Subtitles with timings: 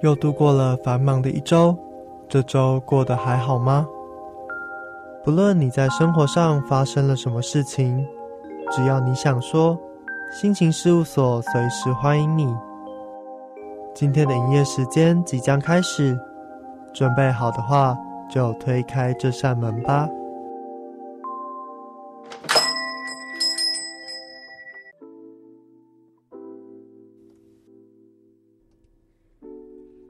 [0.00, 1.76] 又度过了繁忙的一周，
[2.28, 3.86] 这周过得还好吗？
[5.22, 8.06] 不论你在生活上发生了什么事情，
[8.70, 9.78] 只要你想说，
[10.32, 12.54] 心情事务所随时欢迎你。
[13.94, 16.18] 今天的营业时间即将开始，
[16.94, 17.94] 准备好的话，
[18.30, 20.08] 就推开这扇门吧。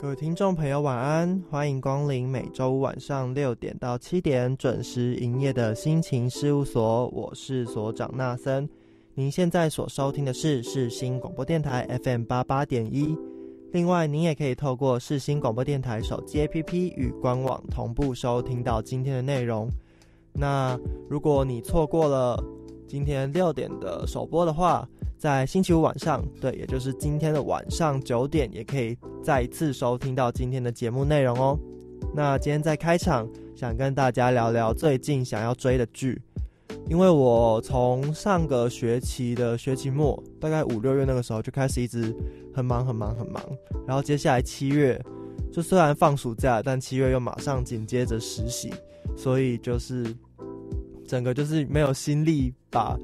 [0.00, 1.44] 各位听众朋友，晚安！
[1.50, 8.66] 欢迎光临每周五晚上六点到七点准时营业的心情事务所，我是所长纳森。
[9.12, 13.14] 您现在所收听的是世新广播电台 FM 八八点一。
[13.72, 19.68] 另外，您也可以透过世新广播电台手机 APP 与官网同步收听到今天的内容。
[20.32, 22.42] 那如果你错过了
[22.90, 24.84] 今天六点的首播的话，
[25.16, 31.56] 在星期五晚上，对，也就是今天的晚上九点，也可以再一次收听到今天的节目内容哦。
[32.12, 36.20] 那今天在开场，想跟大家聊聊最近想要追的剧，
[36.88, 42.12] 因为我从上个学期的学期末，大概五六月那个时候就开始一直
[42.52, 43.40] 很忙很忙很忙，
[43.86, 45.00] 然后接下来七月，
[45.52, 48.74] 就虽然放暑假，但七月又马上紧接着实习，
[49.16, 50.12] 所以就是
[51.10, 52.96] 整个就是没有心力把。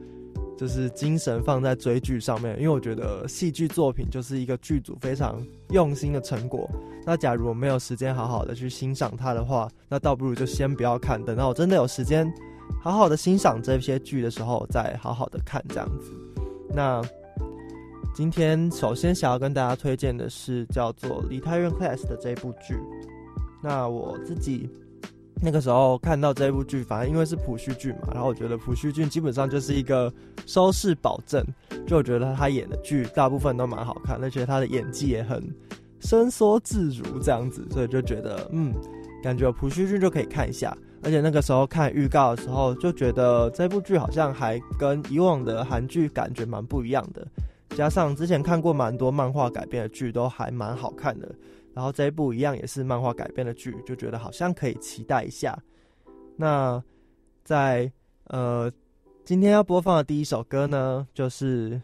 [0.58, 6.66] 就是精神放在追剧上面，因为我觉得戏剧作品就是一个剧组非常用心的成果。
[7.04, 12.26] 那假如我没有时间好好的去欣赏它的话，那倒不如就先不要看，等到我真的有时间
[12.82, 16.10] 好好的欣赏这些剧的时候，再好好的看这样子。
[16.74, 17.02] 那
[18.14, 22.78] 今天首先想要跟大家推荐的是叫做《梨泰院 Class》的这部剧。
[23.62, 24.70] 那我自己。
[25.40, 30.12] 那个时候看到这部剧，反正因为是朴叙俊嘛，然后我觉得朴叙俊基本上就是一个
[30.46, 31.44] 收视保证，
[31.86, 35.42] 就我觉得他演的剧大部分都蛮好看，而且他的演技也很
[36.00, 38.74] 伸缩自如这样子，所以就觉得嗯，
[39.22, 40.76] 感觉朴叙俊就可以看一下。
[41.02, 47.24] 而且那个时候看预告的时候，就觉得这部剧好像还跟以往的韩剧感觉蛮不一样的，
[47.76, 51.30] 加上之前看过蛮多漫画改编的剧，都还蛮好看的。
[51.76, 55.62] 然后这一部一样也是漫画改编的剧，就觉得好像可以期待一下。
[56.34, 56.82] 那
[57.44, 57.92] 在
[58.28, 58.72] 呃，
[59.26, 61.78] 今天要播放的第一首歌呢，就是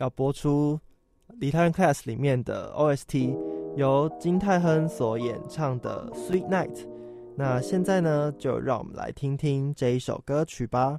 [0.00, 0.80] 要播出
[1.38, 3.36] 《李泰亨 Class》里面的 OST，
[3.76, 6.74] 由金泰亨所演唱的《Sweet Night》。
[7.36, 10.98] 那现在呢，就让我们来听听这一首歌曲吧。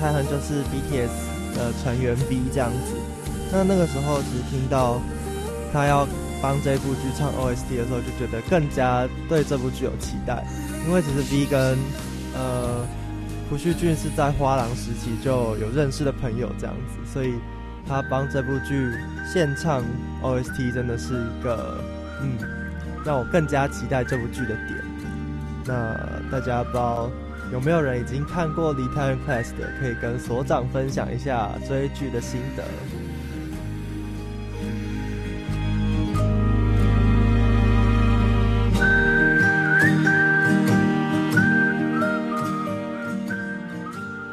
[0.00, 2.94] 泰亨就是 BTS 的成员 B 这样子。
[3.52, 5.00] 那那个时候其实听到
[5.72, 6.06] 他要
[6.40, 10.44] 帮这部剧唱 OST 的时候，就觉得更加对这部剧有期待，
[10.86, 11.76] 因为其实 B 跟
[12.34, 12.86] 呃
[13.48, 17.34] 朴叙俊是在花郎时期就有认识的朋友这样子，所以
[17.88, 18.92] 他帮这部剧
[19.32, 19.82] 献唱
[20.22, 21.82] OST 真的是一个
[22.20, 22.38] 嗯
[23.04, 24.84] 让我更加期待这部剧的点。
[25.64, 25.94] 那
[26.30, 27.10] 大家不知道
[27.50, 32.62] 有没有人已经看过《离太原 Class》的，可以跟所长分享一下追剧的心得。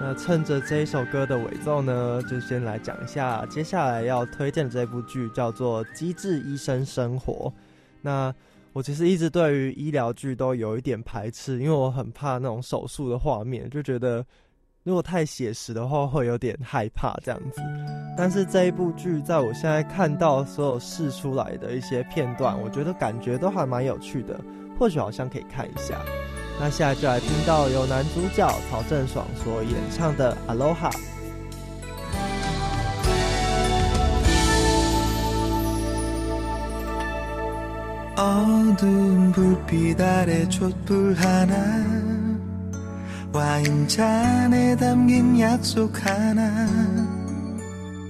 [0.02, 7.50] 那趁着这一首歌的尾奏呢，就先来讲一下接下来要推荐的这部剧，叫做《机智医生生活》。
[8.02, 8.32] 那
[8.76, 14.22] 我其实一直对于医疗剧都有一点排斥，因为我很怕那种手术的画面，就觉得
[14.84, 17.62] 如果太写实的话会有点害怕这样子。
[18.18, 24.38] 但是这一部剧，在我现在看到所有试出来的一些片段，我觉得感觉都还蛮有趣的，
[24.78, 25.98] 或许好像可以看一下。
[26.60, 30.92] 那现在就来听到由男主角曹正爽所演唱的《Aloha》。
[38.18, 42.06] 어두운 불빛 아래 촛불 하나
[43.36, 46.66] 와인잔에 담긴 약속 하나.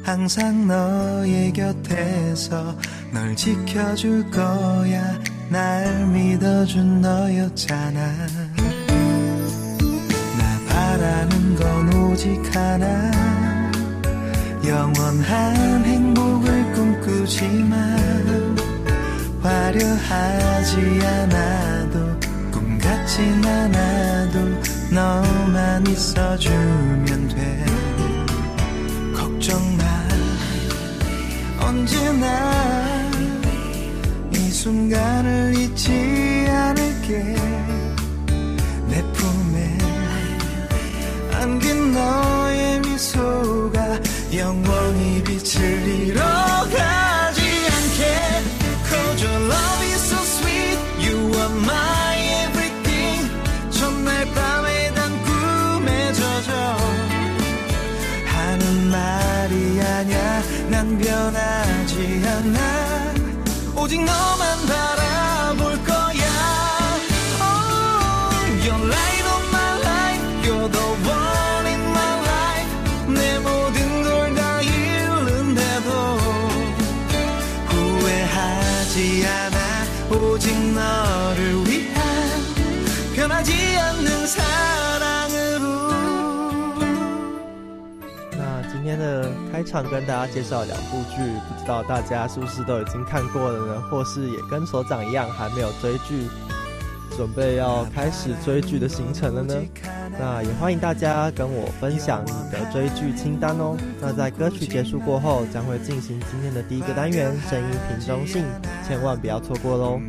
[0.04, 2.78] 항상 너의 곁에서
[3.12, 5.20] 널 지켜줄 거야.
[5.50, 8.00] 날 믿어준 너였잖아.
[10.38, 13.12] 나 바라는 건 오직 하나.
[14.64, 18.55] 영원한 행복을 꿈꾸지만
[19.46, 20.76] 화려하지
[21.06, 22.20] 않아도
[22.52, 24.40] 꿈 같진 않아도
[24.90, 27.66] 너만 있어주면 돼.
[29.16, 29.84] 걱정 마.
[31.64, 33.12] 언제나
[34.32, 37.36] 이 순간을 잊지 않을게.
[38.88, 39.78] 내 품에
[41.34, 44.00] 안긴 너의 미소가
[44.34, 46.55] 영원히 빛을 잃어
[63.85, 66.25] 오직 너만 바라볼 거야
[67.41, 68.31] oh,
[68.65, 72.71] You're light of my life You're the one in my life
[73.09, 75.89] 내 모든 걸 다 잃는데도
[77.69, 79.59] 후회하지 않아
[80.17, 81.99] 오직 너를 위한
[83.15, 85.67] 변하지 않는 사랑으로
[88.33, 91.17] 那今天的开场跟大家介绍两部剧，
[91.49, 93.82] 不 到大家是不是都已经看过了呢？
[93.90, 96.28] 或是也跟所长一样还没有追剧，
[97.16, 99.56] 准备要开始追剧的行程了呢？
[100.18, 103.76] 那也欢迎大家跟我分享你的追剧清单哦。
[104.00, 108.46] 那在歌曲结束过后，将会进行今天的第一个单元——声音瓶中信，
[108.88, 110.00] 千万不要错过喽！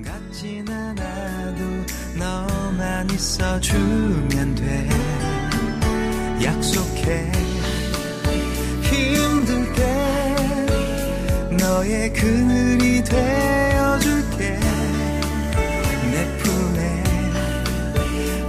[11.66, 14.60] 너의 그늘이 되어줄게.
[16.12, 17.04] 내 품에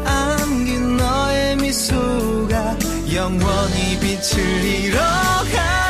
[0.06, 2.78] 안긴 너의 미소가
[3.12, 5.87] 영원히 빛을 잃어가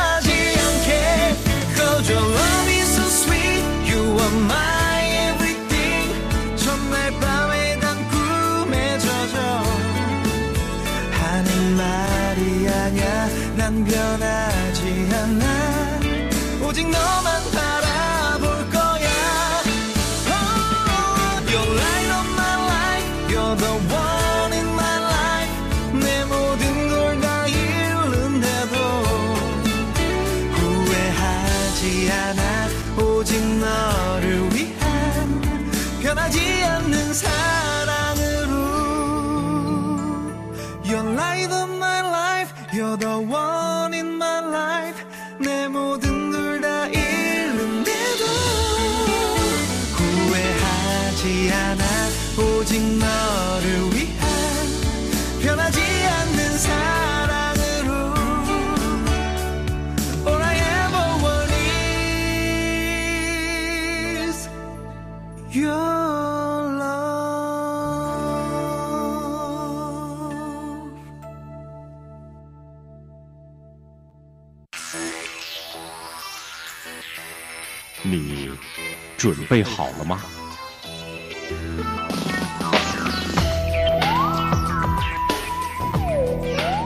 [79.34, 80.20] 准备好了吗？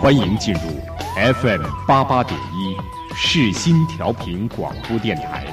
[0.00, 0.61] 欢迎进入
[1.34, 2.76] FM 八八点一
[3.14, 5.46] 视新调频广播电台。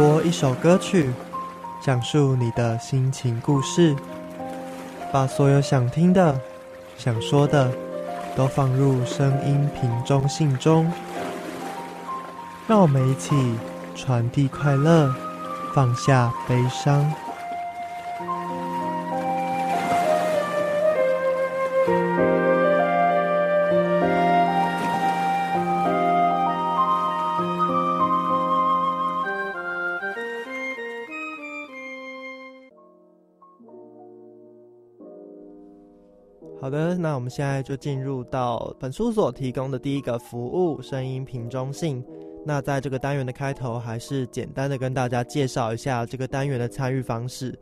[0.00, 1.12] 播一首歌曲，
[1.82, 3.94] 讲述你的心情故事，
[5.12, 6.40] 把所有想听的、
[6.96, 7.70] 想说的，
[8.34, 10.90] 都放入声音瓶中信中。
[12.66, 13.54] 让我们一起
[13.94, 15.14] 传递快乐，
[15.74, 17.12] 放下悲伤。
[37.30, 42.04] 现在就进入到本书所提供的第一个服务——声音瓶中信。
[42.44, 47.58] 那在这个单元的开头，还是简单的跟大家介绍一下这个单元的参与方式。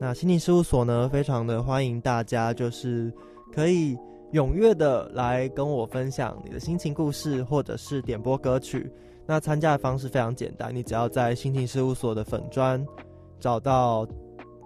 [0.00, 3.12] 那心情事务所呢，非常的欢迎大家，就是
[3.52, 3.96] 可以
[4.32, 8.90] 踊跃的来跟我分享你的心情故事，或者是点播歌曲。
[9.26, 12.84] 那参加的方式非常简单，你只要在心情事务所的粉砖
[13.38, 14.06] 找到。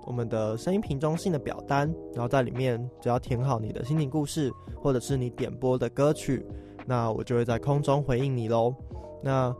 [0.09, 6.47] 我们的声音瓶中信的表单，然后在里面只要填好你的心情故事，或者是你点播的歌曲，
[6.87, 8.75] 那我就会在空中回应你喽。
[9.23, 9.55] 那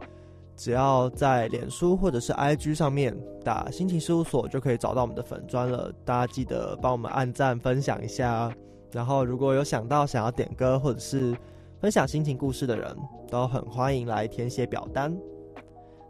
[0.57, 3.15] 只要在脸书或者是 IG 上面
[3.45, 5.93] 打“心情事务所”，就可以找到我们的粉砖了。
[6.03, 8.51] 大家记得帮我们按赞、分享一下。
[8.91, 11.37] 然后如果有想到想要点歌或者是
[11.79, 12.97] 分享心情故事的人，
[13.29, 15.15] 都很欢迎来填写表单。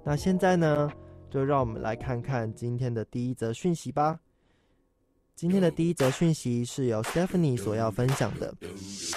[0.04, 0.88] 那现在呢，
[1.28, 4.20] 就让我们来看看今天的第一则讯息吧。
[5.38, 8.52] 今天的第一则讯息是由 Stephanie 所要分享的。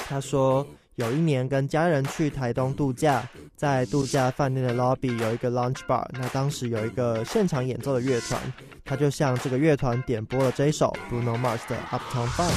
[0.07, 0.63] 他说，
[0.93, 8.39] 有一年跟家人去台东度假，在度假饭店的 lobby 有一个 lunch bar，那当时有一个现场演奏的乐团，
[8.85, 12.53] 他就向这个乐团点播了这一首 Bruno Mars 的 Uptown Funk。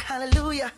[0.00, 0.70] Hallelujah，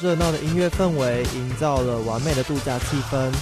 [0.00, 3.32] 热闹的音乐氛围营造了完美的度假气氛。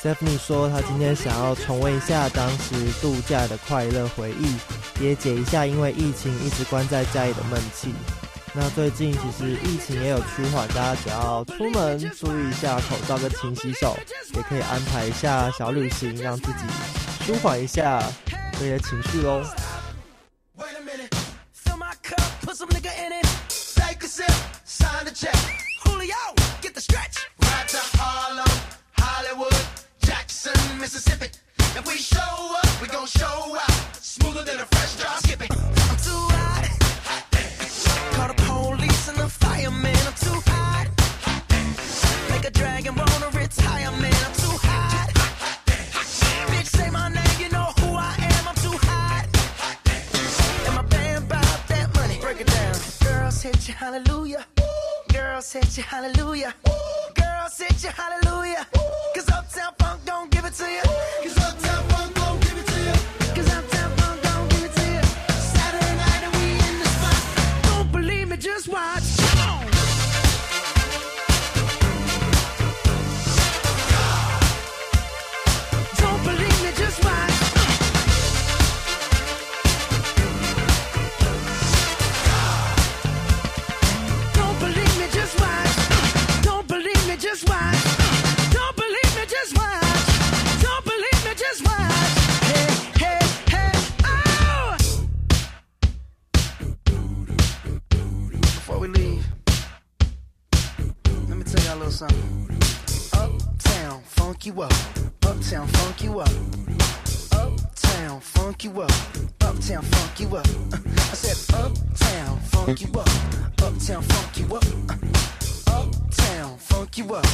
[0.00, 4.56] Stephanie 说，她今天想要重温一下当时度假的快乐回忆，
[5.02, 7.92] 也解一下因为疫情一直关在家里的闷气。
[8.52, 13.96] 那最近其实疫情也有趋缓，大家只要出门注意一下口罩跟勤洗手，
[14.34, 16.64] 也可以安排一下小旅行，让自己
[17.24, 18.02] 舒缓一下
[18.54, 19.42] 这些情绪喽。
[31.72, 32.18] If we show
[32.56, 33.70] up, we gon' show out.
[34.02, 35.48] Smoother than a fresh drop skipping.
[35.52, 36.69] I'm too hot.
[40.16, 40.88] Too hot.
[42.30, 44.12] Make a dragon wanna retire, man.
[44.26, 45.10] I'm too hot.
[46.50, 48.48] Bitch, say my name, you know who I am.
[48.48, 49.26] I'm too hot.
[50.66, 51.28] And my band
[51.68, 52.18] that money.
[52.20, 52.74] Break it down.
[53.68, 54.44] You, hallelujah.
[55.12, 56.54] Girls you, hallelujah.
[57.82, 58.66] You, hallelujah.
[59.14, 60.82] Cause Uptown Funk don't give it to you.
[61.22, 61.39] Cause
[104.46, 104.72] you up,
[105.22, 106.30] uptown funk you up,
[107.66, 108.90] uptown funk you up,
[109.42, 110.46] uptown funk you up.
[110.72, 113.08] Uh, I said uptown funk you up,
[113.62, 117.26] uptown funk you up, uh, uptown funk you up,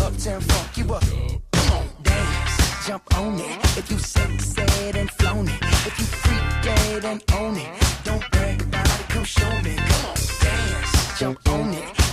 [0.00, 1.04] uptown funk you up.
[1.52, 3.76] Come on, dance, jump on it.
[3.76, 8.62] If you sexed and flown it, if you freak dead and own it, don't brag
[8.62, 9.74] about it, come show me.
[9.74, 10.31] Come on,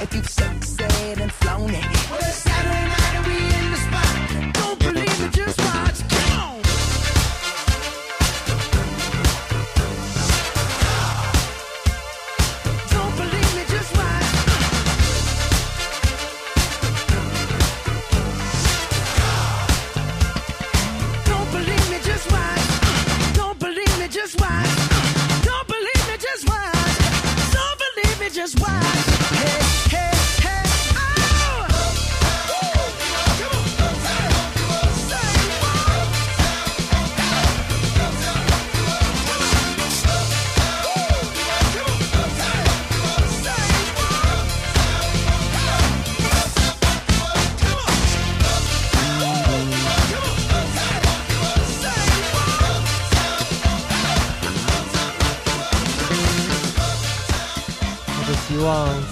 [0.02, 1.84] If you sexed and flown it,
[2.32, 4.54] Saturday night and we in the spot.
[4.54, 5.09] Don't believe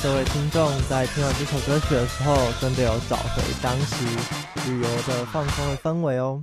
[0.08, 4.06] 各位听众在听完这首歌曲的时候，真的有找回当时
[4.65, 6.41] 旅游的放松的氛围哦。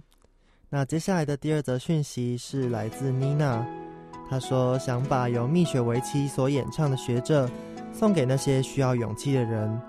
[0.69, 3.67] 那接下来的第二则讯息是来自妮娜，
[4.29, 7.49] 她说想把由蜜雪为妻所演唱的《学着》
[7.91, 9.81] 送给那些需要勇气的人。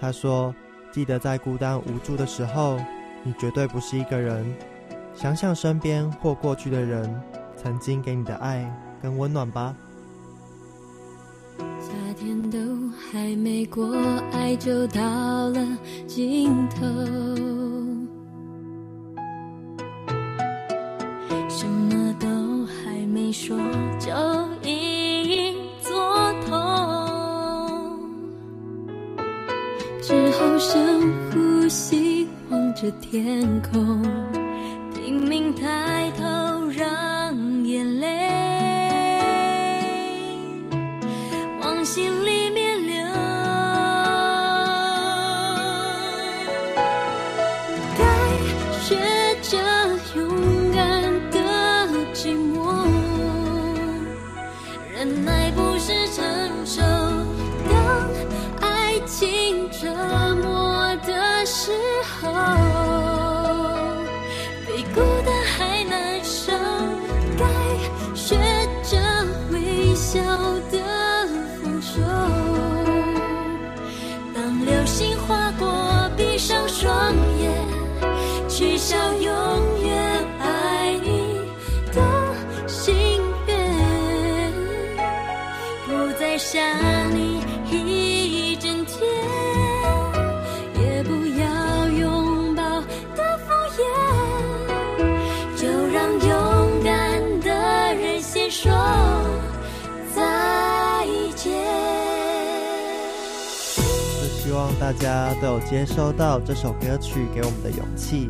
[0.00, 0.54] 她说
[0.90, 2.80] ：“记得在孤单无助的时候，
[3.22, 4.50] 你绝对不是一个人。
[5.14, 7.22] 想想身边或过去的人
[7.54, 8.64] 曾经给你的爱
[9.02, 9.76] 跟温暖吧。”
[12.20, 12.58] 天都
[13.10, 13.96] 还没过，
[14.30, 15.00] 爱就到
[15.48, 15.66] 了
[16.06, 16.84] 尽头。
[21.48, 22.28] 什么都
[22.66, 23.56] 还没说，
[23.98, 24.12] 就
[24.68, 25.96] 已经做
[26.46, 26.50] 痛。
[30.02, 34.02] 只好深呼吸，望着天空，
[34.94, 36.24] 拼命抬头，
[76.20, 77.50] 闭上双眼，
[78.46, 79.39] 取消永
[104.90, 108.28] 大家都有接收到这首歌曲给我们的勇气。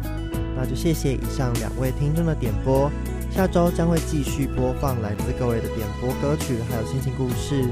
[0.54, 2.92] 那就谢谢以上两位听众的点播，
[3.34, 7.64] 下周将会继续播放来自各位的点播歌曲，还有心情故事。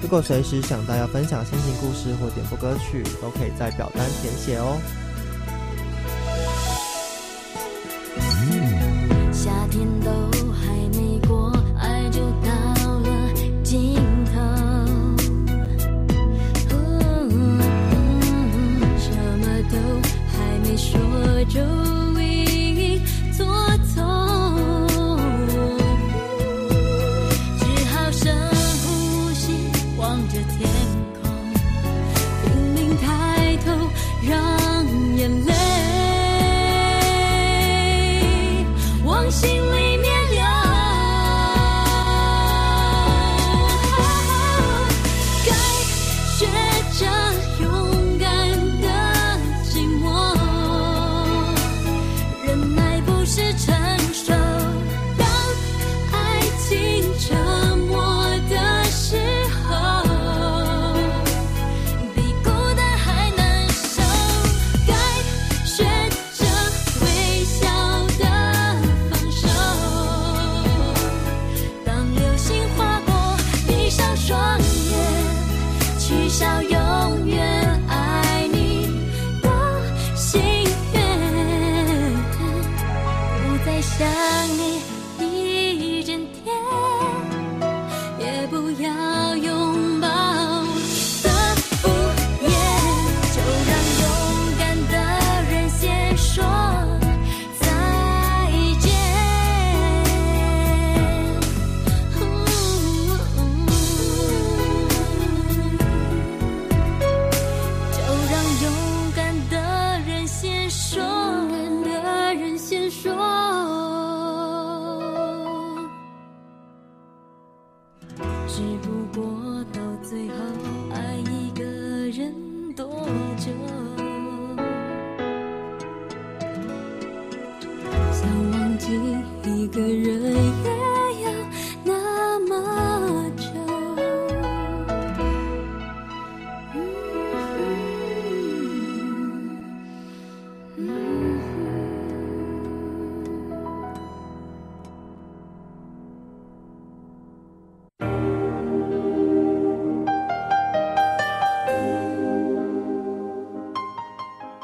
[0.00, 4.80] 如果随时想到要分享心情故事或点播歌曲，都可以在表单填写哦。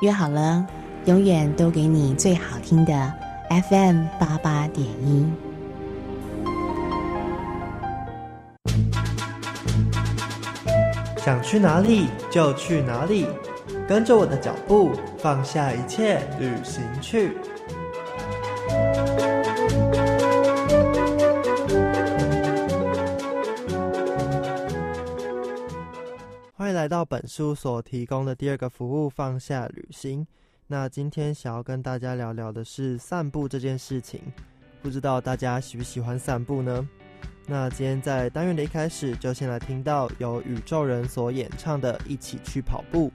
[0.07, 0.65] 约好了，
[1.07, 3.13] 永远都给你最好听的
[3.69, 5.27] FM 八八点一。
[11.17, 13.27] 想去哪里就去哪里，
[13.89, 17.37] 跟着我的脚步，放下一切，旅行去。
[26.87, 30.25] 来到本书所提供的第二个服务——放下旅行。
[30.69, 34.21] 那今天想要跟大家聊聊的是散步这件事情，
[34.81, 36.89] 不知道大家喜不喜欢散步呢？
[37.45, 43.09] 那今天在单元的一开始，就先来听到由宇宙人所演唱的《一起去跑步》。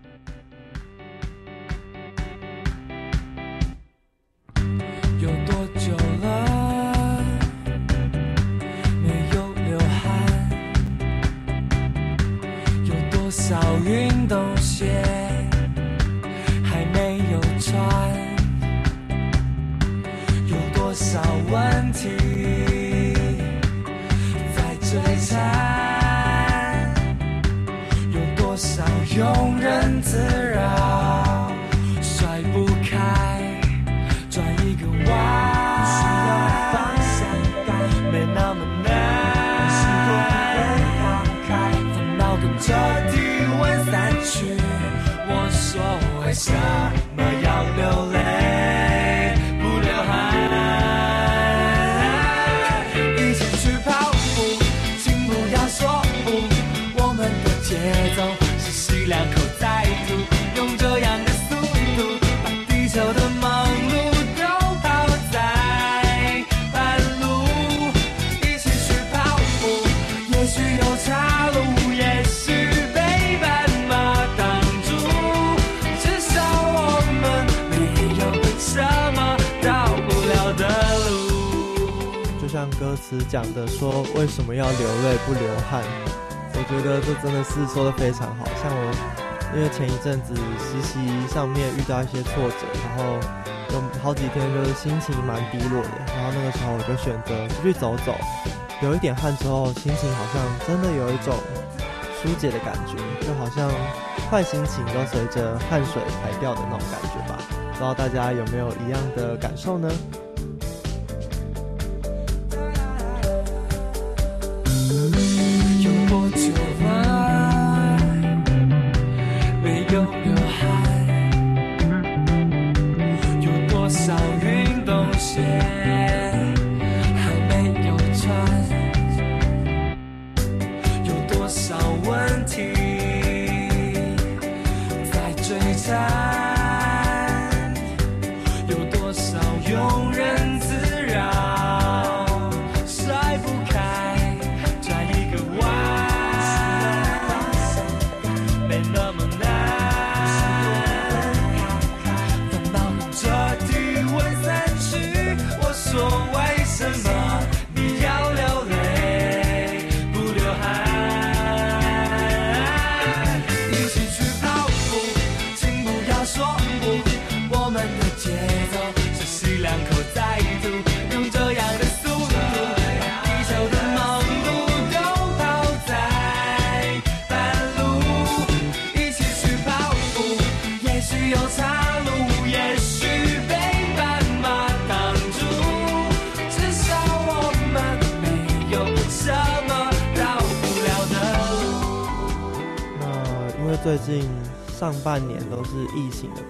[90.12, 91.00] 阵子实习
[91.34, 93.17] 上面遇到一些挫折，然后
[93.71, 98.13] 有好几天就是心情蛮低落的，然后那个时候我就选择出去走走，
[98.82, 101.34] 有一点汗之后，心情好像真的有一种
[102.21, 103.71] 疏解的感觉，就好像
[104.30, 107.39] 坏心情都随着汗水排掉的那种感觉吧。
[107.71, 109.89] 不知道大家有没有一样的感受呢？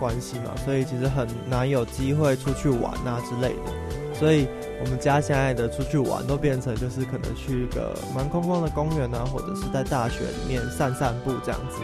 [0.01, 3.71] 关系嘛，所以其实很难有机会出去玩啊之类的。
[4.19, 4.47] 所以
[4.83, 11.77] 我们家现在的出去玩都变成就是可能去一个蛮空旷的公园啊，或者是在大学里面散散步这样子。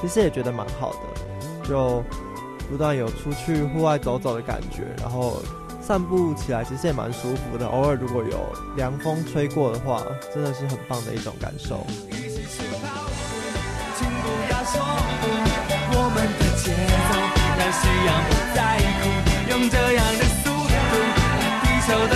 [0.00, 2.02] 其实也觉得蛮好的，就
[2.70, 5.42] 不断有出去户外走走的感觉，然后
[5.80, 7.66] 散步起来其实也蛮舒服的。
[7.66, 8.38] 偶尔如果有
[8.76, 10.02] 凉风吹过的话，
[10.34, 11.86] 真的是很棒的一种感受。
[18.04, 18.60] 让夕阳不在
[19.00, 19.02] 乎，
[19.50, 20.74] 用这样的速度，
[21.62, 22.14] 地球的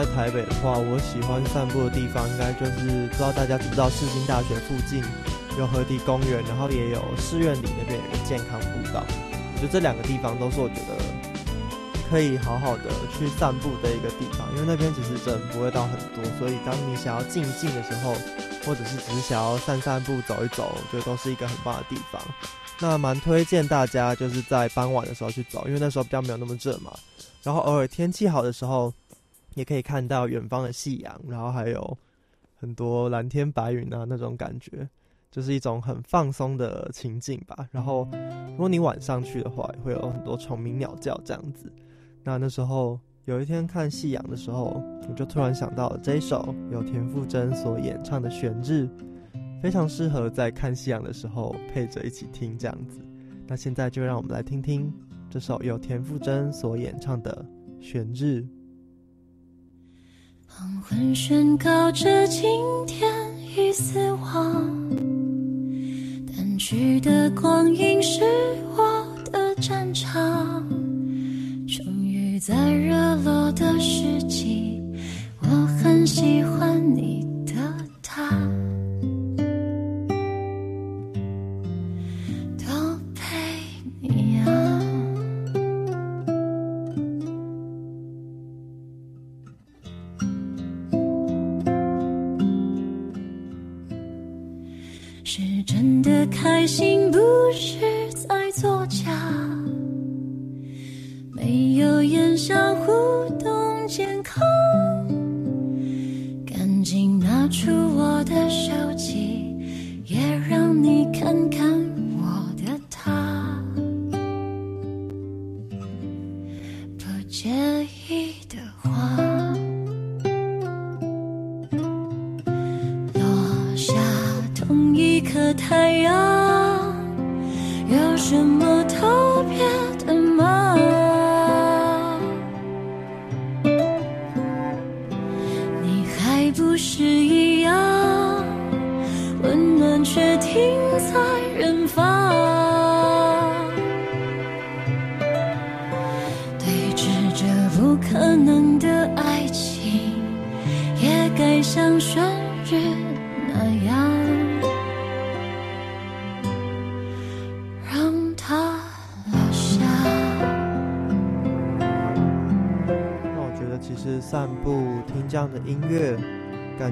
[0.00, 5.04] 在台北的话，我喜欢散步的地方应该就是不知道大家知不知道世新大学附近
[5.58, 9.04] 有河堤公园，然后也有寺院里那边有个健康步道。
[9.52, 10.96] 我觉得这两个地方都是我觉得
[12.08, 18.14] 可以好好的去散步的一个地方，因为那边其实人不会到很多，所以当你想要静静的时候，
[18.64, 22.22] 或者是只是想要散散步、走一走，我觉得都是一个很棒的地方。
[22.78, 26.90] 那蛮推荐大家就是在傍晚的时候去走，因为那时候比较没有那么热嘛。
[27.42, 28.90] 然后偶尔天气好的时候，
[29.54, 31.98] 也可以看到远方的夕阳，然后还有
[32.56, 34.88] 很多蓝天白云啊那种感觉，
[35.30, 37.68] 就是一种很放松的情境吧。
[37.70, 38.08] 然后
[38.48, 41.72] 如果你晚上去的话，会有很多虫鸣鸟叫这样子。
[42.22, 48.88] 那那时候有一天看夕阳的时候，我就突然想到了这一首由田馥甄所演唱的《悬日》，
[49.62, 53.00] 非常适合在看夕阳的时候配着一起听这样子。
[53.46, 54.92] 那现在就让我们来听听
[55.28, 57.44] 这首由田馥甄所演唱的
[57.84, 58.42] 《悬日》。
[60.60, 62.44] 黄昏宣告着今
[62.86, 63.10] 天
[63.56, 64.70] 已死亡，
[66.26, 68.20] 淡去的光阴是
[68.76, 70.62] 我的战场。
[71.66, 74.82] 终于在热落的世纪，
[75.40, 75.48] 我
[75.82, 76.59] 很喜欢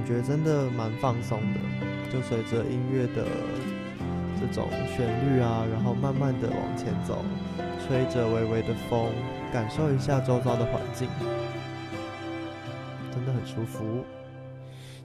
[0.08, 1.60] 觉真的蛮放松的。
[2.10, 3.26] 就随着音乐的
[4.40, 4.66] 这种
[4.96, 7.22] 旋律啊，然后慢慢的往前走，
[7.86, 9.10] 吹着微微的风，
[9.52, 11.06] 感受一下周遭的环境，
[13.12, 14.02] 真的很舒服。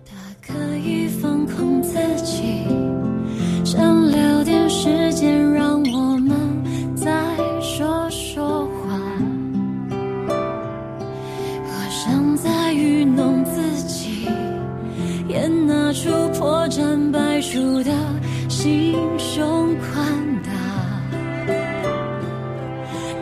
[0.05, 2.63] 他可以放空自己，
[3.65, 5.52] 想留点时间
[16.03, 17.89] 出破绽百出的
[18.49, 20.05] 心胸宽
[20.43, 20.51] 大。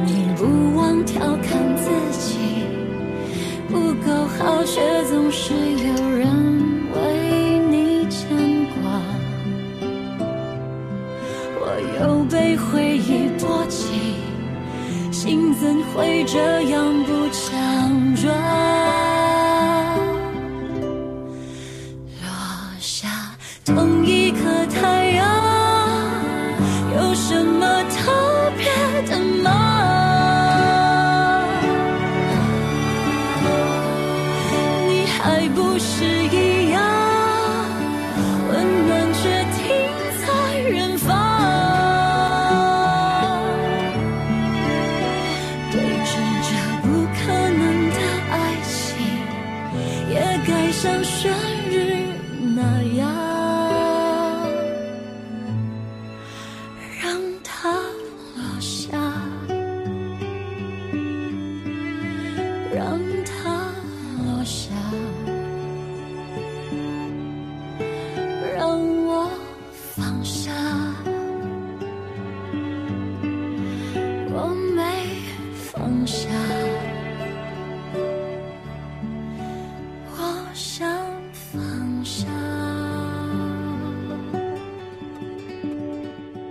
[0.04, 2.40] 你不忘调侃自己。
[3.70, 6.26] 不够好，却总是有人
[6.96, 8.36] 为你牵
[8.74, 8.82] 挂。
[11.60, 11.64] 我
[12.00, 14.16] 又被回忆波及，
[15.12, 17.01] 心怎会这样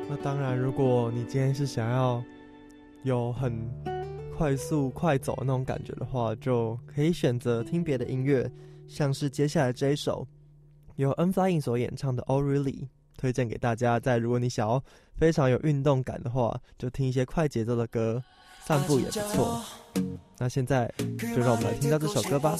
[0.08, 2.22] 那当然，如果你今天是想要
[3.02, 3.52] 有很
[4.36, 8.50] 快速快走那种感觉的话，就可以选择听别的音乐，
[8.88, 10.26] 像是接下来这一首
[10.96, 12.84] 由 N Flying 所演唱的《All Really》，
[13.18, 14.00] 推荐给大家。
[14.00, 14.82] 在如果你想要
[15.16, 18.22] 非常有运动感的话，就听一些快节奏的歌，
[18.64, 19.62] 散步也不错。
[20.38, 22.56] 那现在就让我们来听到这首歌吧。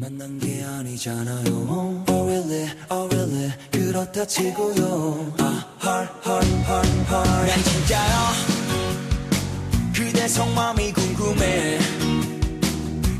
[0.00, 2.04] 만난 게 아니잖아요.
[2.08, 2.70] Oh really?
[2.90, 3.52] Oh really?
[3.70, 5.34] 그렇다 치고요.
[5.38, 8.16] 아 heart heart heart heart 난 진짜요
[9.94, 11.78] 그대 속마음이 궁금해.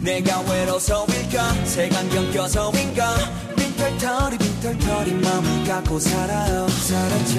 [0.01, 1.66] 내가 외로워서일까?
[1.66, 3.14] 색안경 껴서인가?
[3.57, 6.66] 빈털터리 빈털터리 마음을 갖고 살아요.
[6.66, 7.35] 사라져.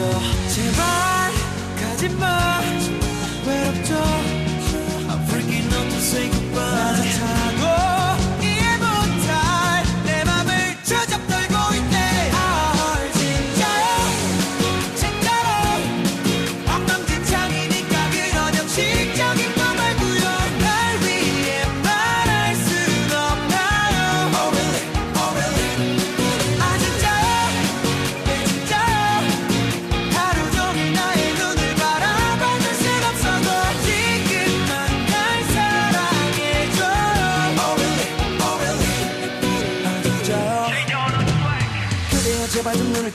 [0.54, 1.32] 제발
[1.80, 2.62] 가지마.
[3.48, 3.96] 외롭죠?
[5.10, 7.51] I'm freaking out to say goodbye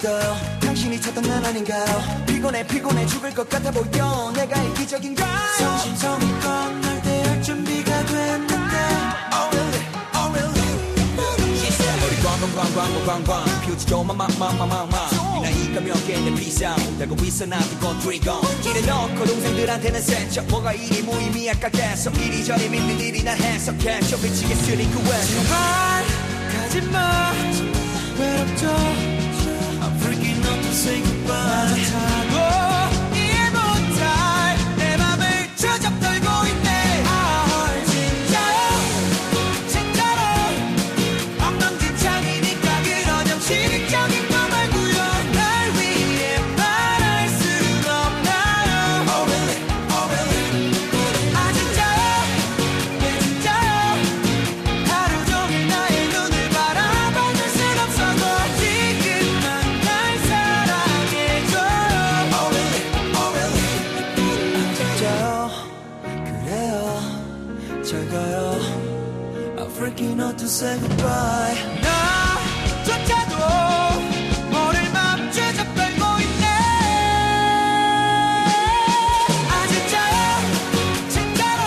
[0.07, 0.37] 발좀 떠요.
[0.61, 1.85] 당신이 찾던 난 아닌가요?
[2.27, 4.33] 피곤해 피곤해 죽을 것 같아 보여.
[4.35, 5.37] 내가 이기적인가요?
[5.59, 8.77] 성심성의껏 날 대할 준비가 됐는데.
[9.35, 9.83] Oh really?
[10.15, 10.57] Oh really?
[13.67, 17.45] 퓨즈 조만 막막막막막 이 나이가 몇 개인데 비싸 달고 있어
[17.81, 18.41] 건 드리건.
[18.63, 22.17] 길에 넣고 동생들한테는 세척 뭐가 이리 무의미할까 계속.
[22.17, 26.05] 이리저리 믿는 일이 난 해석해 저 미치겠으니 그왜 제발
[26.53, 27.33] 가지마.
[28.19, 29.16] 외롭죠
[31.75, 32.06] time.
[70.56, 71.56] say goodbye
[72.86, 73.36] 나조차도
[74.50, 76.46] 모를 맘 쥐잡 떨고 있네
[79.48, 80.20] 아 진짜요
[81.10, 81.62] 진짜로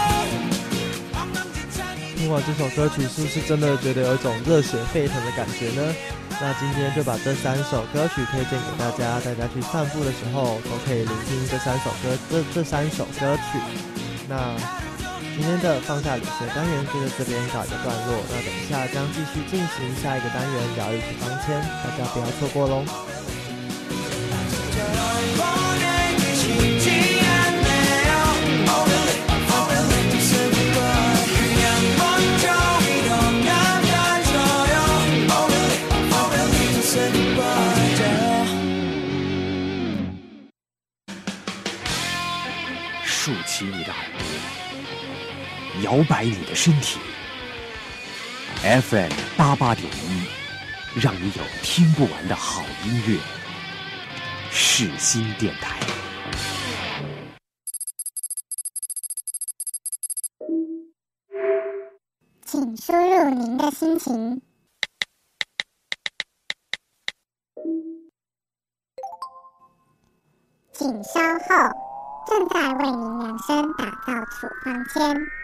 [1.14, 5.95] 엉망진창이 听完这首歌曲，是不是真的觉得有一种热血沸腾的感觉呢？
[6.40, 13.59] 那今天就把这三首歌曲推荐给大家，大家去散步的时候都可以聆听这三首歌，这这三首歌曲。
[14.28, 14.57] 那
[15.39, 22.83] 今天的放下旅行单元就在这边告一个段落，那等一下将继续进行下一个单元疗愈处方签，大家不要错过喽。
[45.84, 46.99] 摇摆你的身体。
[48.61, 53.20] FM 八八点一，让你有听不完的好音乐。
[54.51, 55.80] 是新电台。
[62.45, 64.41] 请输入您的心情。
[70.74, 71.47] 请稍后，
[72.28, 75.38] 正在为您量身打造处方签。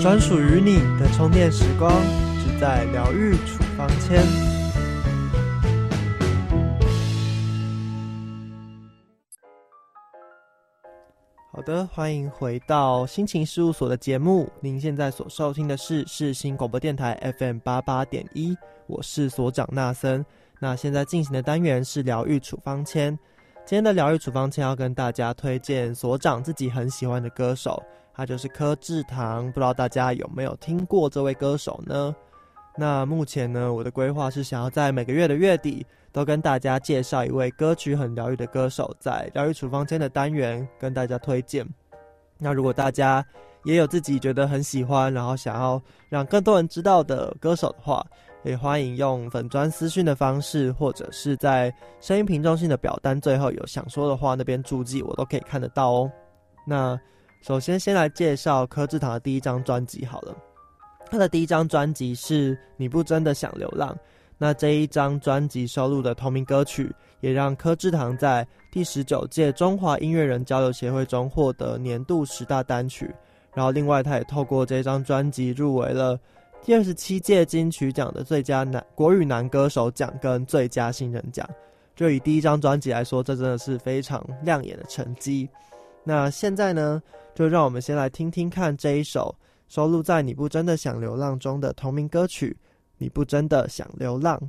[0.00, 1.90] 专属于你的充电时光，
[2.40, 4.22] 只在疗愈处方签。
[11.52, 14.48] 好的，欢迎回到心情事务所的节目。
[14.60, 20.24] 您现在所收听的是世新广播电台 FM 八八点一，我是所长纳森。
[20.60, 23.18] 那现在进行的单元是疗愈处方签。
[23.64, 27.82] 今天的疗愈处方签要跟大家推荐所长自己很喜欢的歌手，
[28.16, 29.46] 他就是柯志堂。
[29.52, 32.14] 不知道大家有没有听过这位歌手呢？
[32.78, 41.66] 那目前呢，我的规划是想要在每个月的月底都跟大家介绍一位歌曲很疗愈的歌手，在疗愈处方间的单元跟大家推荐。
[42.38, 43.24] 那如果大家
[43.64, 48.04] 也有自己觉得很喜欢，然后想要让更多人知道的歌手的话，
[48.44, 56.12] 也欢迎用粉砖私讯的方式，或者是在声音瓶中心的表单最后有想说的话那边注记，我都可以看得到哦。
[56.66, 57.00] 那
[57.46, 60.36] 首先先来介绍柯志堂的第一张专辑好了，
[61.08, 63.94] 他的第一张专辑是《你不真的想流浪》。
[64.36, 73.14] 那这一张专辑收录的同名歌曲，也让柯志堂在第十九届中华音乐人交流协会中获得年度十大单曲。
[73.54, 76.18] 然后，另外他也透过这张专辑入围了
[76.64, 81.48] 第二十七届金曲奖的最佳男国语男歌手奖跟最佳新人奖。
[81.94, 85.48] 就以第一张专辑来说，这真的是非常亮眼的成绩。
[86.08, 87.02] 那现在呢，
[87.34, 89.34] 就让我们先来听听看这一首
[89.66, 92.56] 收录在《你不真的想流浪》中的同名歌曲。
[92.96, 94.40] 你不真的想流浪？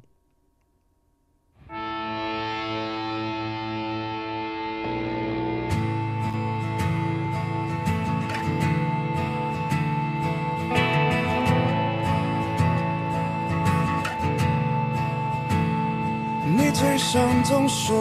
[16.56, 17.96] 你嘴上总说，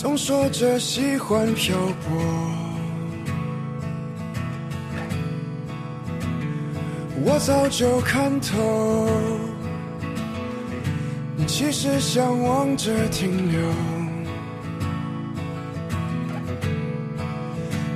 [0.00, 2.16] 总说着喜欢漂泊。
[7.24, 9.08] 我早就看透，
[11.34, 13.60] 你其实向往着停留，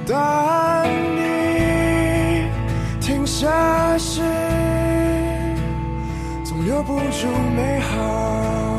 [0.04, 2.48] 但你
[3.00, 4.22] 停下时，
[6.44, 8.71] 总留不住美好，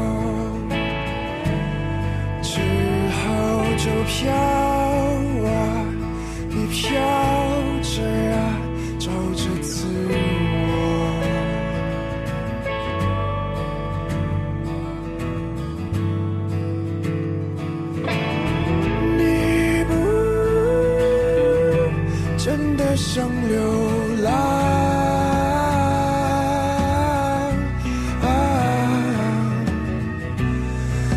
[3.83, 5.51] 就飘啊，
[6.47, 6.81] 你飘
[7.81, 8.35] 着呀，
[8.97, 10.11] 找着自我。
[19.17, 19.21] 你
[19.89, 19.91] 不
[22.37, 23.59] 真的想流
[24.23, 24.31] 浪，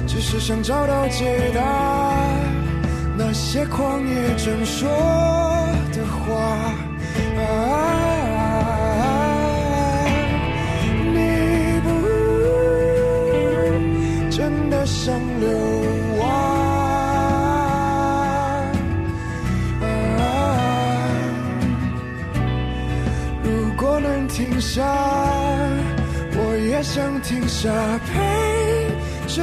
[0.09, 1.61] 只是想找到解答
[3.57, 4.87] 些旷野正说
[5.91, 6.37] 的话
[7.41, 7.41] 啊。
[11.15, 11.17] 你
[11.81, 11.89] 不
[14.31, 15.49] 真的想流
[16.19, 16.29] 亡
[19.81, 19.89] 啊？
[23.43, 24.85] 如果能停下，
[26.37, 27.71] 我也想停下
[28.05, 28.13] 陪
[29.35, 29.43] 着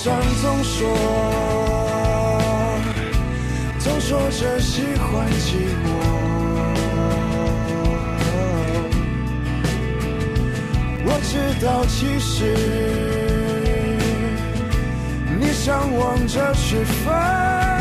[0.00, 0.88] 上总说，
[3.80, 5.86] 总说着喜欢寂寞。
[11.04, 11.32] 我知
[11.66, 12.54] 道，其实
[15.40, 17.77] 你向往着去犯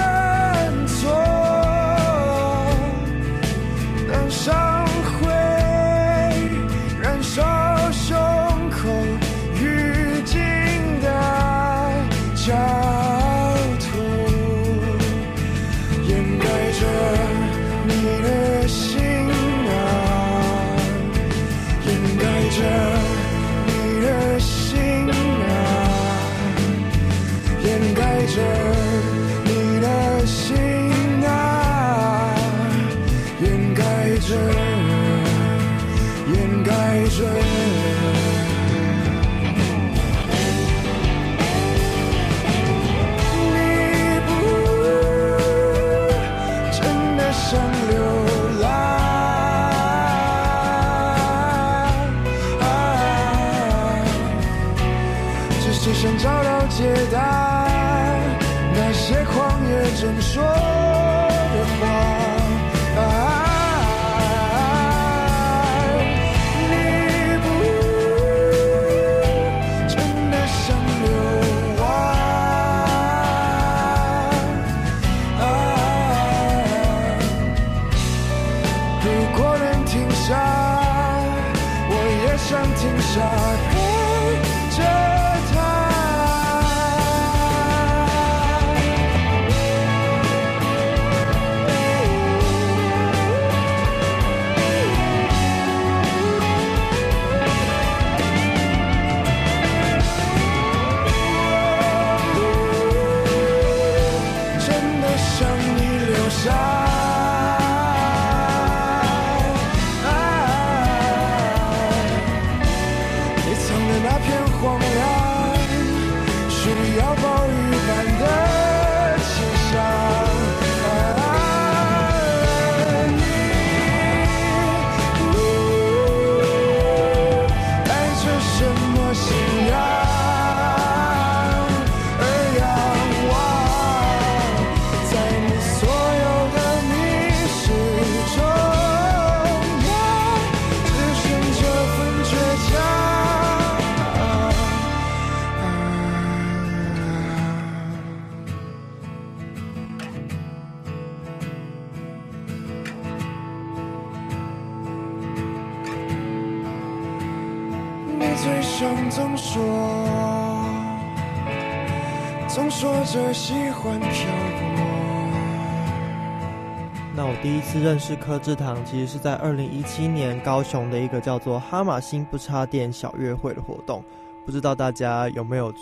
[168.07, 174.01] 是柯志堂，其实是在二零一七年高雄的一个叫做哈马星不插电小乐会的活动，
[174.45, 175.73] 不知道大家有没有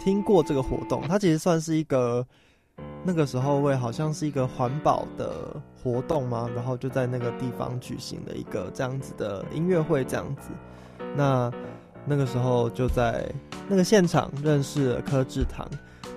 [0.00, 1.02] 听过这个活动？
[1.06, 2.26] 它其实算是一个
[3.02, 10.48] 那个时候为好像是一个环保的活动嘛，然后就在那个地方举行的一个这样子的音乐会，这样子。
[11.14, 11.52] 那
[12.06, 13.30] 那个时候就在
[13.68, 15.68] 那个现场认识了柯志堂。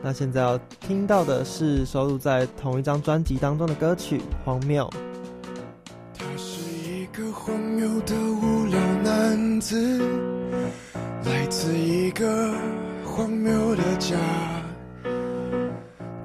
[0.02, 4.90] 那现在要听到的是收录在同一张专辑当中的歌曲《荒谬》。
[9.70, 10.00] 自，
[11.26, 12.54] 来自一个
[13.04, 14.16] 荒谬的家，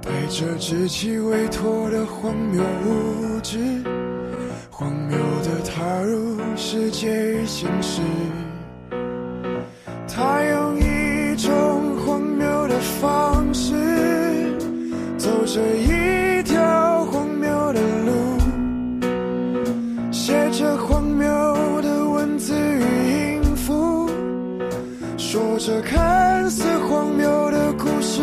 [0.01, 3.59] 带着稚气未脱的荒谬无知，
[4.70, 8.01] 荒谬的踏入世界与现实。
[10.07, 13.74] 他用一种荒谬的方式，
[15.18, 16.02] 走着一
[25.65, 28.21] 这看似荒谬的故事，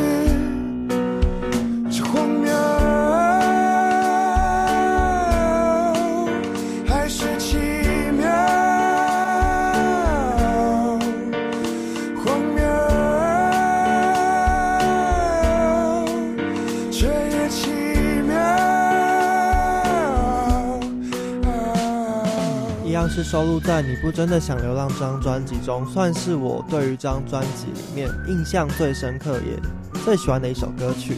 [23.21, 29.59] 是收录在《你不真的想流浪》这张专辑中，算是我对于这张专辑里面印象最深刻也
[30.05, 31.17] 最喜欢的一首歌曲。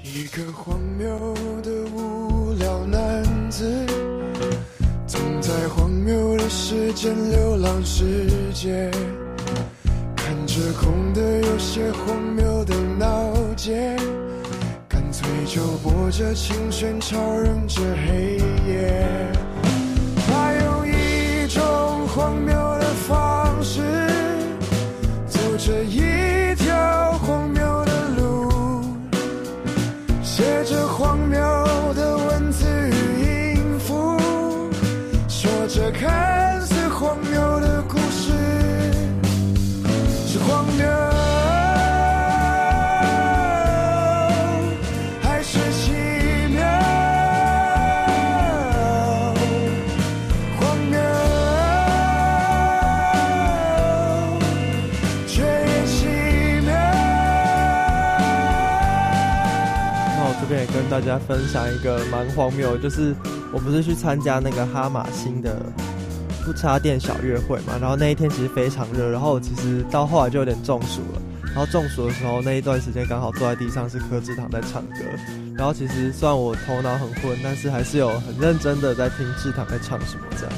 [0.00, 3.64] 一个荒谬的无聊男子，
[5.04, 8.04] 总在荒谬的时间流浪世
[8.54, 8.88] 界，
[10.14, 13.96] 看着空的有些荒谬的闹街，
[14.88, 18.36] 干脆就播着轻喧吵嚷着黑
[18.70, 19.26] 夜。
[25.68, 25.97] 走着一
[60.90, 63.14] 大家分享一个蛮荒谬，就是
[63.52, 65.60] 我不是去参加那个哈马星的
[66.44, 71.22] 不插电小月会嘛，然后那一天其实非常热，然后其实到后来就有点中暑了。
[71.54, 75.04] 然后中暑的时候，那一段时间刚好坐在地上是柯志堂在唱歌，
[75.56, 80.52] 然后其实虽然我头脑很混，但是还是有很认真的在听志堂在唱什么这样。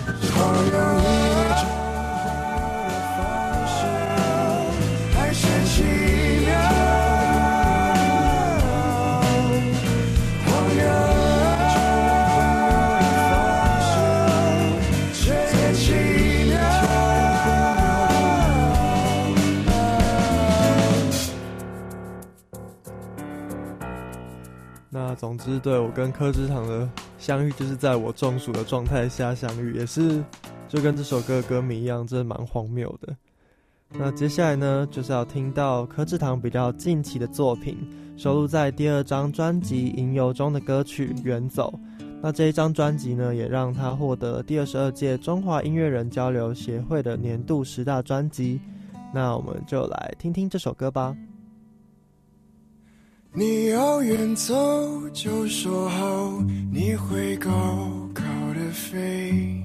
[25.15, 26.89] 总之，对我跟柯志堂的
[27.19, 30.23] 相遇，就是在我中暑的状态下相遇，也是
[30.69, 33.17] 就跟这首歌的歌名一样，真的蛮荒谬的。
[33.93, 37.77] 那接下来呢，就是要听到柯志堂比较近期的作品，
[38.17, 41.75] 收录在第二张专辑《吟游》中的歌曲《远走》。
[42.23, 48.61] 那这一张专辑呢，也让他获得第二十二届中华音乐人交流协会的年度十大专辑。
[49.13, 51.17] 那我们就来听听这首歌吧。
[53.33, 54.53] 你要远走，
[55.13, 57.51] 就说好你会高
[58.13, 58.23] 高
[58.55, 59.63] 的飞。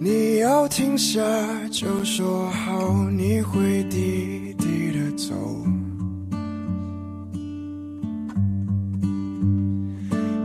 [0.00, 1.20] 你要停下，
[1.70, 5.34] 就说好你会低低的走。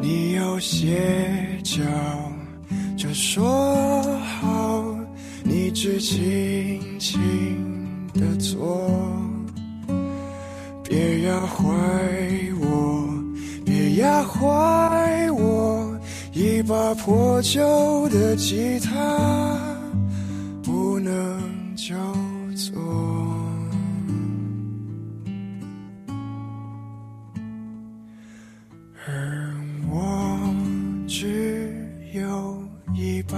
[0.02, 1.00] 你要歇
[1.64, 1.82] 脚，
[2.98, 4.84] 就说好
[5.46, 7.71] 你只轻轻
[8.14, 8.90] 的错。
[10.84, 11.64] 别压坏
[12.60, 13.08] 我，
[13.66, 16.00] 别压坏我，
[16.34, 19.58] 一把破旧的吉他
[20.62, 21.42] 不能
[21.76, 21.96] 叫
[22.56, 22.82] 做。
[29.08, 29.54] 而
[29.90, 30.54] 我
[31.08, 31.74] 只
[32.14, 33.38] 有一把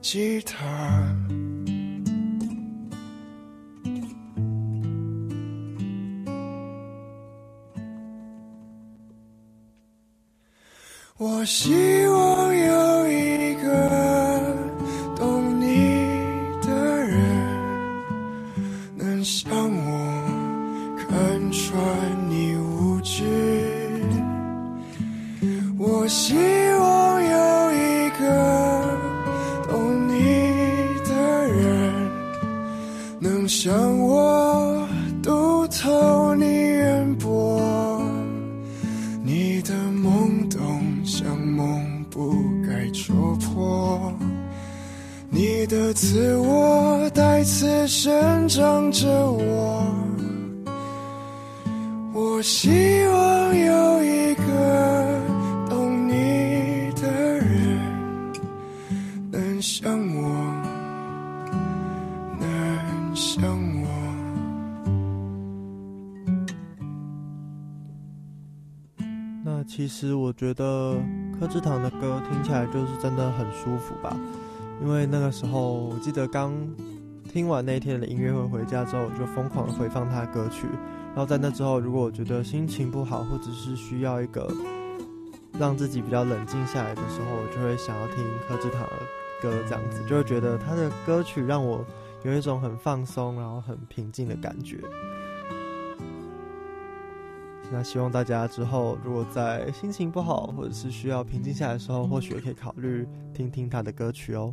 [0.00, 0.56] 吉他。
[11.20, 11.70] 我希
[12.06, 12.89] 望有
[46.00, 49.84] 自我再次生长着我。
[52.14, 52.70] 我希
[53.04, 54.42] 望有一个
[55.68, 57.06] 懂你的
[57.38, 57.78] 人，
[59.30, 60.54] 能像我，
[62.40, 63.44] 能像
[63.82, 63.86] 我。
[69.44, 70.96] 那其实我觉得
[71.38, 74.16] 柯志堂的歌听起来就是真的很舒服吧，
[74.82, 76.54] 因为那个时候我记得刚
[77.28, 80.66] 听完那天的音乐会回家之后，我就疯狂的回放他的歌曲，
[81.08, 84.50] 然后在那之后，如果我觉得心情不好，或者是需要一个
[85.58, 88.16] 让自己比较冷静下来的时候，我就会想要听
[88.48, 88.96] 柯志堂的
[89.42, 91.84] 歌，这样子就会觉得他的歌曲让我
[92.24, 94.78] 有一种很放松，然后很平静的感觉。
[97.70, 104.52] 那希望大家之后如果在心情不好或者是需要平静下来的时候，或许也可以考虑听听他的歌曲哦。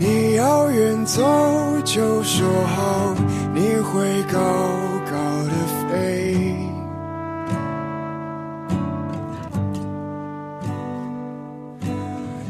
[0.00, 1.20] 你要远走
[1.84, 2.46] 就说
[2.76, 3.14] 好，
[3.52, 4.38] 你会高
[5.10, 5.50] 高的
[5.88, 6.54] 飞。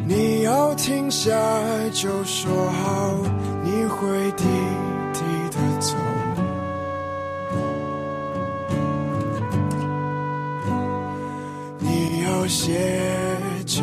[0.06, 1.32] 你要停下
[1.92, 3.14] 就说好，
[4.00, 4.44] 会低
[5.12, 5.20] 低
[5.50, 5.96] 的走。
[11.80, 12.78] 你要歇
[13.66, 13.82] 脚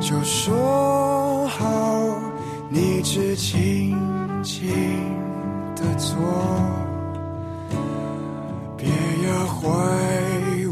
[0.00, 1.62] 就说好，
[2.68, 3.96] 你只轻
[4.42, 4.66] 轻
[5.76, 6.16] 的做，
[8.76, 9.62] 别压坏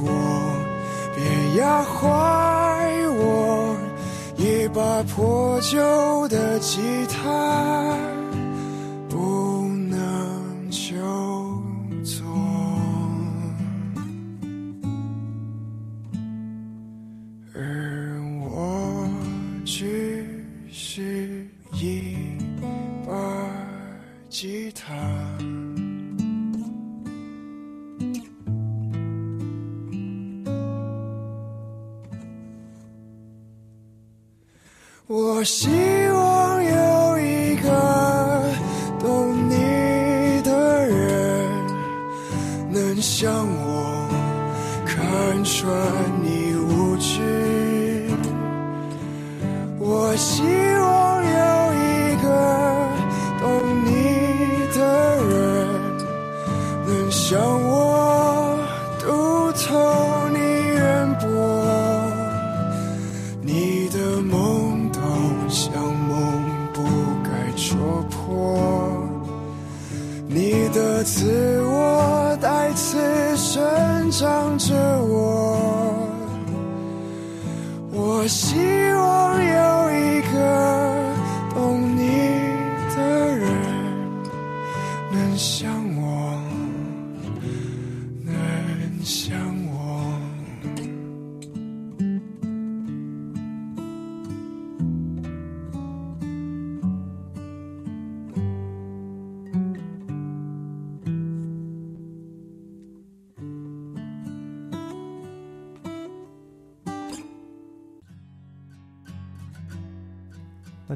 [0.02, 0.08] 我，
[1.14, 2.08] 别压坏，
[5.20, 8.19] 破旧的吉他。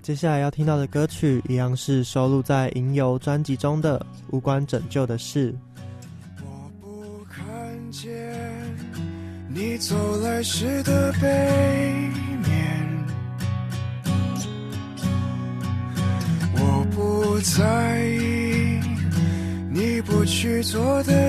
[0.05, 3.99] 接下来要听到的歌曲，一样是收录在《吟游》专辑中的
[4.29, 5.51] 《无关拯救的事》。
[6.43, 7.43] 我不看
[7.91, 8.13] 见
[9.49, 11.27] 你走来时的背
[12.43, 13.07] 面，
[16.53, 18.79] 我不在意
[19.71, 21.24] 你不去做的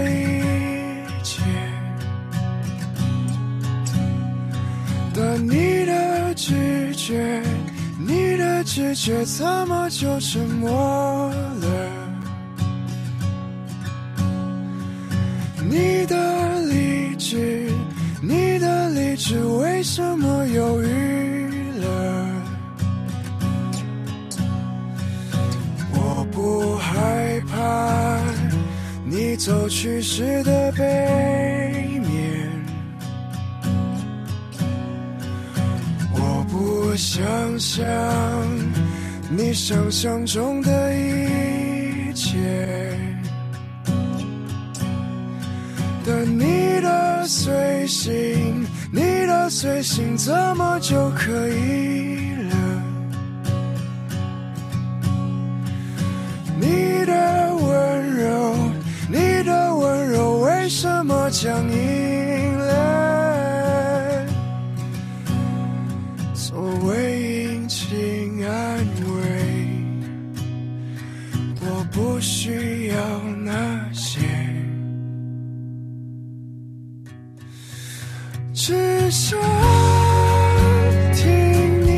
[8.96, 11.68] 却，怎么就沉默了？
[15.70, 17.70] 你的理智，
[18.22, 22.26] 你的理智为什么犹豫了？
[25.92, 28.20] 我不害怕
[29.04, 32.50] 你走去时的背面，
[36.14, 37.26] 我不想
[37.60, 37.84] 象
[39.38, 42.38] 你想象中的一切。
[46.06, 52.56] 但你的随行，你的随行怎么就可以了？
[56.58, 58.56] 你的温柔，
[59.10, 62.25] 你的温柔为什么僵硬
[79.28, 79.40] 想
[81.16, 81.90] 听你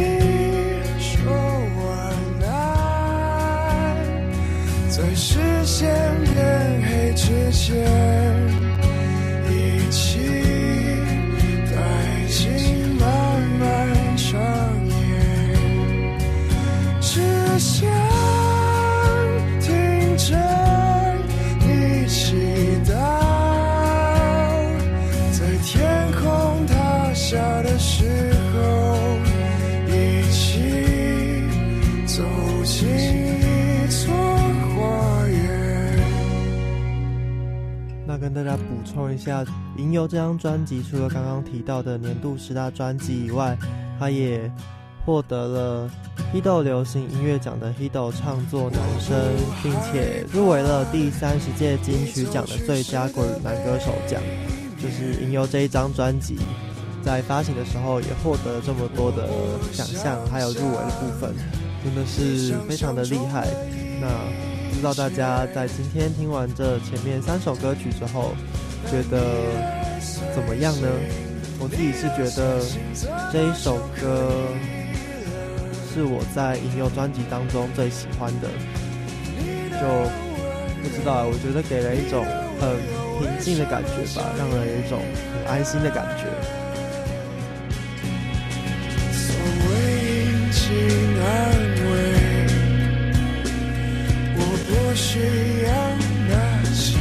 [0.98, 1.30] 说
[1.78, 2.50] 晚安
[4.88, 5.90] 在视线
[6.24, 7.76] 变黑之前
[9.50, 10.20] 一起
[11.66, 11.76] 堆
[12.30, 12.48] 积
[12.98, 13.06] 漫
[13.60, 13.68] 漫
[14.16, 14.40] 长
[14.88, 14.96] 夜
[17.02, 17.20] 只
[17.60, 18.17] 想
[38.18, 39.44] 跟大家补充一下，
[39.78, 43.58] 《吟游》这张专辑除了刚刚提到的年度十大专辑以外，
[44.00, 44.52] 它也
[45.06, 45.92] 获得了
[46.34, 49.16] Hido 流行音乐奖的 Hido 唱作男声，
[49.62, 54.22] 并且入围了第三十届金曲奖的最佳国语男歌手奖。
[54.82, 56.38] 就是《吟游》这一张专辑，
[57.04, 59.28] 在发行的时候也获得了这么多的
[59.72, 61.34] 奖项，还有入围的部分，
[61.84, 63.48] 真的是非常的厉害。
[64.00, 64.08] 那
[64.78, 68.36] 不知道大家在今天听完这前面三首歌曲之后，
[68.86, 69.20] 觉得
[70.36, 70.88] 怎么样呢？
[71.58, 72.62] 我自己是觉得
[73.34, 74.32] 这一首歌
[75.92, 78.48] 是我在《吟游》专辑当中最喜欢的，
[79.82, 79.88] 就
[80.84, 82.24] 不知道，我觉得给人一种
[82.62, 82.78] 很
[83.18, 85.02] 平静的感觉吧，让人有一种
[85.34, 86.26] 很安心的感觉。
[89.12, 89.34] 所
[89.66, 89.74] 谓
[90.22, 90.54] 殷
[94.98, 95.20] 需
[95.64, 95.70] 要
[96.28, 96.98] 那些，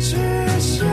[0.00, 0.16] 只
[0.58, 0.88] 想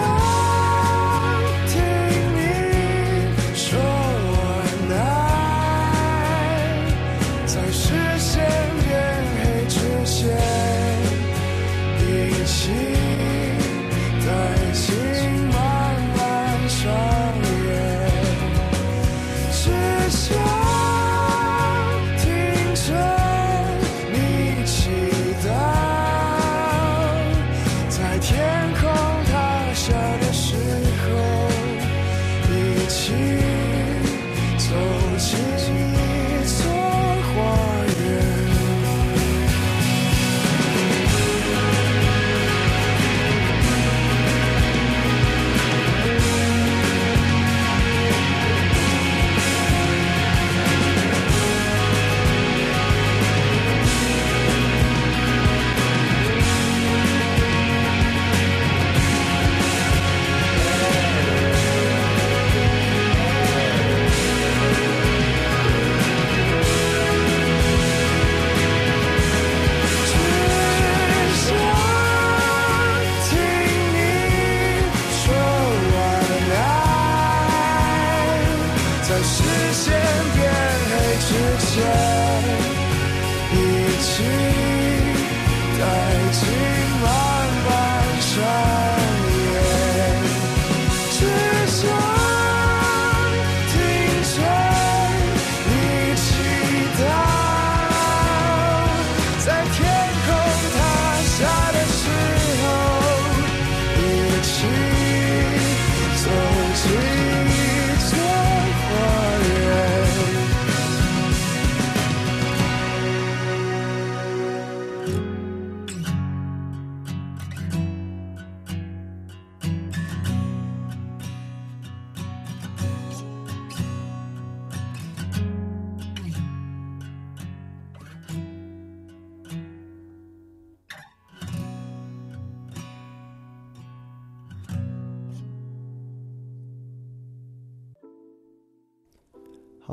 [28.52, 28.84] 天空
[29.32, 30.21] 塌下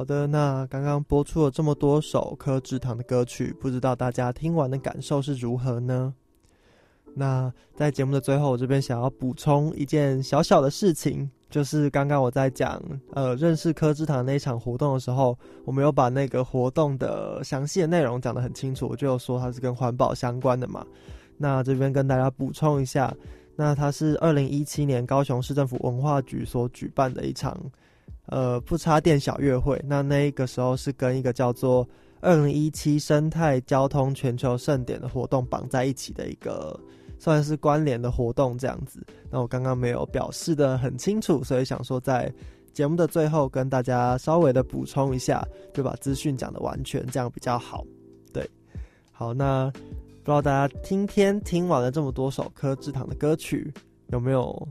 [0.08, 6.14] 的，那刚刚播出了这么多首柯志堂的歌曲，不知道大家听完的感受是如何呢？
[7.14, 12.82] 那在节目的最后，我这边想要补充一件小小的事情，就是刚刚我在讲
[13.12, 20.86] 呃认识柯志堂那一场活动的时候，我没有把那个活动的详细的内容讲得很清楚，我就有说它是跟环保相关的嘛。
[21.36, 23.14] 那这边跟大家补充一下，
[23.56, 27.58] 那它是二零一七年高雄市政府文化局所举办的一场
[28.28, 31.86] 呃不插电小乐会，那那个时候是跟一个叫做
[32.20, 36.78] 二零一七生态交通全球盛典的活动绑在一起的一个。
[37.20, 42.32] 算是关联的活动这样子，那我刚刚没有表示的很清楚，所以想说在
[42.72, 47.84] 节目的最后跟大家稍微的补充一下，就把资讯讲的完全，这样比较好。
[48.32, 48.48] 对，
[49.10, 53.74] 好，那不知道大家今天听完了这么多首柯志堂的歌曲，
[54.12, 54.68] 有没有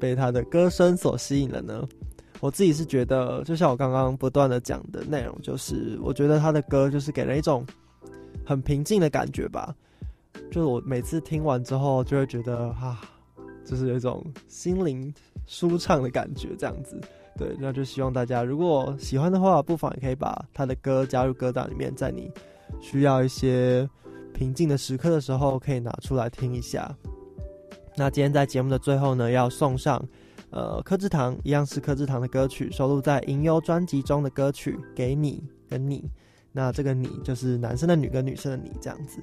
[0.00, 1.86] 被他的歌声所吸引了呢？
[2.40, 7.66] 我自己是觉得，就像我刚刚不断的讲的内容，就是我觉得他的歌就是给人一种
[8.44, 9.74] 很平静的感觉吧。
[10.50, 13.00] 就是我每次听完之后，就会觉得啊，
[13.64, 15.12] 就是有一种心灵
[15.46, 17.00] 舒畅的感觉，这样子。
[17.38, 22.30] 对，那就希望大家如果喜欢的话，不妨也可以把他的歌加入歌单里面，在你
[22.80, 23.88] 需要一些
[24.34, 26.94] 平静的时刻的时候，可以拿出来听一下。
[27.96, 30.02] 那今天在节目的最后呢，要送上
[30.56, 35.98] 呃柯志堂，一样是柯志堂的歌曲，收录在《吟游》专辑中的歌曲《给你跟你》。
[36.50, 39.22] 那这个“你”就是男生的“女”跟女生的“你”这样子。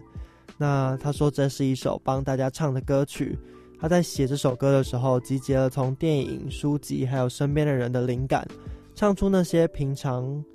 [0.59, 3.35] 那他说这是一首帮大家唱的歌曲，
[3.79, 8.47] 他在写这首歌的时候，集结了从电影、书籍还有身边的人的灵感，
[8.93, 10.45] 唱出那些平常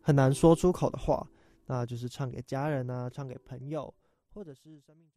[0.00, 1.24] 很难说出口的话，
[1.66, 3.94] 那就是唱给家人啊，唱给朋友，
[4.34, 5.08] 或者是生命。